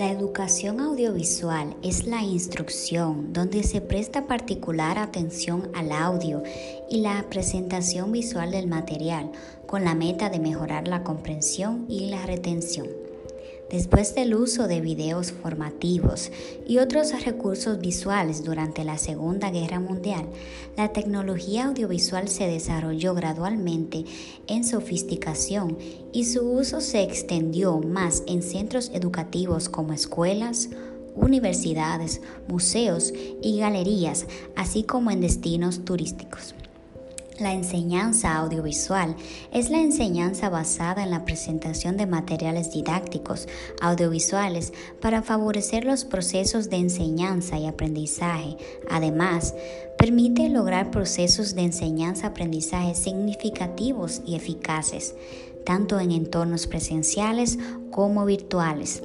[0.00, 6.42] La educación audiovisual es la instrucción donde se presta particular atención al audio
[6.88, 9.30] y la presentación visual del material
[9.66, 13.09] con la meta de mejorar la comprensión y la retención.
[13.70, 16.32] Después del uso de videos formativos
[16.66, 20.26] y otros recursos visuales durante la Segunda Guerra Mundial,
[20.76, 24.04] la tecnología audiovisual se desarrolló gradualmente
[24.48, 25.78] en sofisticación
[26.12, 30.70] y su uso se extendió más en centros educativos como escuelas,
[31.14, 36.56] universidades, museos y galerías, así como en destinos turísticos.
[37.40, 39.16] La enseñanza audiovisual
[39.50, 43.48] es la enseñanza basada en la presentación de materiales didácticos
[43.80, 48.58] audiovisuales para favorecer los procesos de enseñanza y aprendizaje.
[48.90, 49.54] Además,
[49.96, 55.14] permite lograr procesos de enseñanza-aprendizaje significativos y eficaces,
[55.64, 57.58] tanto en entornos presenciales
[57.90, 59.02] como virtuales.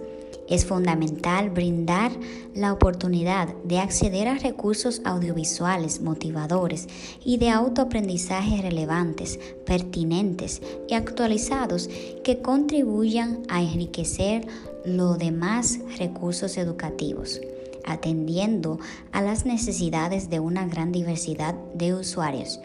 [0.48, 2.12] Es fundamental brindar
[2.54, 6.88] la oportunidad de acceder a recursos audiovisuales motivadores
[7.24, 11.90] y de autoaprendizaje relevantes, pertinentes y actualizados
[12.24, 14.48] que contribuyan a enriquecer
[14.86, 17.42] los demás recursos educativos,
[17.84, 18.80] atendiendo
[19.12, 22.60] a las necesidades de una gran diversidad de usuarios.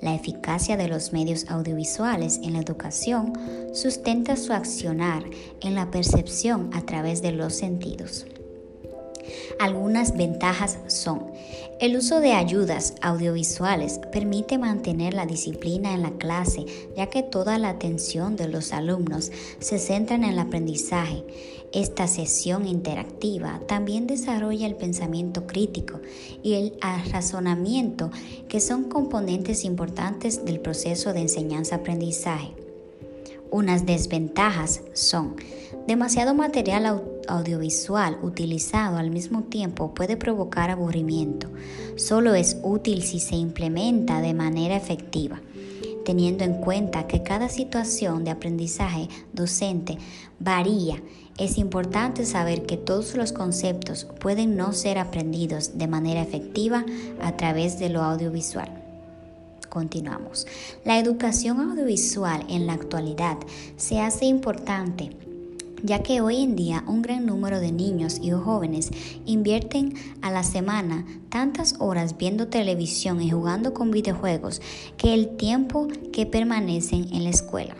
[0.00, 3.32] La eficacia de los medios audiovisuales en la educación
[3.72, 5.24] sustenta su accionar
[5.60, 8.26] en la percepción a través de los sentidos.
[9.58, 11.26] Algunas ventajas son,
[11.80, 16.64] el uso de ayudas audiovisuales permite mantener la disciplina en la clase,
[16.96, 21.24] ya que toda la atención de los alumnos se centra en el aprendizaje.
[21.72, 26.00] Esta sesión interactiva también desarrolla el pensamiento crítico
[26.42, 26.72] y el
[27.12, 28.10] razonamiento,
[28.48, 32.54] que son componentes importantes del proceso de enseñanza-aprendizaje.
[33.50, 35.36] Unas desventajas son
[35.86, 41.48] demasiado material audiovisual utilizado al mismo tiempo puede provocar aburrimiento.
[41.96, 45.40] Solo es útil si se implementa de manera efectiva,
[46.08, 49.98] teniendo en cuenta que cada situación de aprendizaje docente
[50.38, 51.02] varía.
[51.36, 56.86] Es importante saber que todos los conceptos pueden no ser aprendidos de manera efectiva
[57.20, 58.70] a través de lo audiovisual.
[59.68, 60.46] Continuamos.
[60.82, 63.36] La educación audiovisual en la actualidad
[63.76, 65.10] se hace importante
[65.82, 68.90] ya que hoy en día un gran número de niños y jóvenes
[69.26, 74.60] invierten a la semana tantas horas viendo televisión y jugando con videojuegos
[74.96, 77.76] que el tiempo que permanecen en la escuela.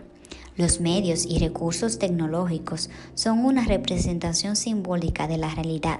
[0.55, 5.99] Los medios y recursos tecnológicos son una representación simbólica de la realidad,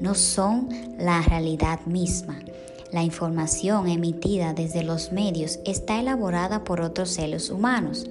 [0.00, 0.68] no son
[0.98, 2.40] la realidad misma.
[2.92, 8.08] La información emitida desde los medios está elaborada por otros seres humanos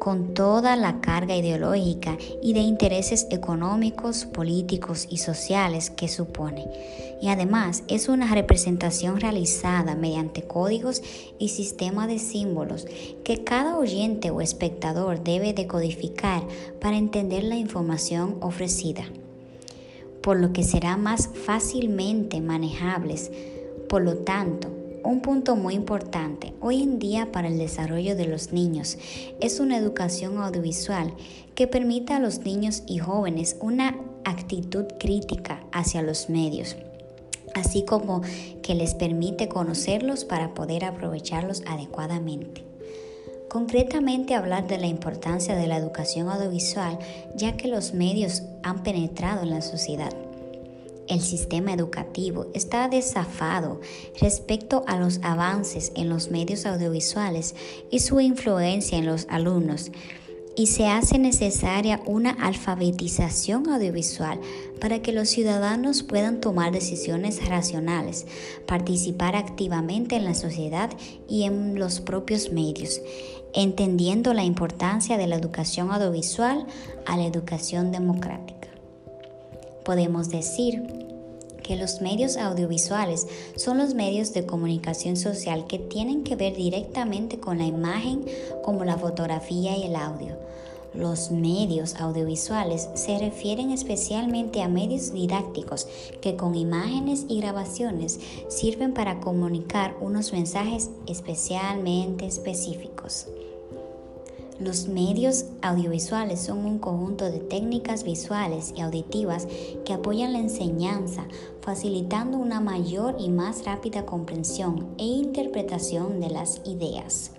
[0.00, 6.66] con toda la carga ideológica y de intereses económicos, políticos y sociales que supone.
[7.22, 11.02] Y además es una representación realizada mediante códigos
[11.38, 12.88] y sistema de símbolos
[13.22, 16.42] que cada oyente o espectador debe decodificar
[16.80, 19.04] para entender la información ofrecida,
[20.20, 23.30] por lo que será más fácilmente manejables
[23.90, 24.68] por lo tanto,
[25.04, 28.98] un punto muy importante hoy en día para el desarrollo de los niños
[29.40, 31.12] es una educación audiovisual
[31.54, 36.76] que permita a los niños y jóvenes una actitud crítica hacia los medios,
[37.54, 38.22] así como
[38.62, 42.64] que les permite conocerlos para poder aprovecharlos adecuadamente.
[43.48, 46.98] Concretamente hablar de la importancia de la educación audiovisual
[47.36, 50.12] ya que los medios han penetrado en la sociedad
[51.10, 53.80] el sistema educativo está desafado
[54.20, 57.54] respecto a los avances en los medios audiovisuales
[57.90, 59.90] y su influencia en los alumnos
[60.56, 64.40] y se hace necesaria una alfabetización audiovisual
[64.80, 68.26] para que los ciudadanos puedan tomar decisiones racionales,
[68.66, 70.90] participar activamente en la sociedad
[71.28, 73.00] y en los propios medios,
[73.52, 76.66] entendiendo la importancia de la educación audiovisual
[77.06, 78.59] a la educación democrática
[79.90, 80.84] podemos decir
[81.64, 83.26] que los medios audiovisuales
[83.56, 88.24] son los medios de comunicación social que tienen que ver directamente con la imagen
[88.62, 90.36] como la fotografía y el audio.
[90.94, 95.88] Los medios audiovisuales se refieren especialmente a medios didácticos
[96.20, 103.26] que con imágenes y grabaciones sirven para comunicar unos mensajes especialmente específicos.
[104.60, 109.48] Los medios audiovisuales son un conjunto de técnicas visuales y auditivas
[109.86, 111.24] que apoyan la enseñanza,
[111.62, 117.32] facilitando una mayor y más rápida comprensión e interpretación de las ideas.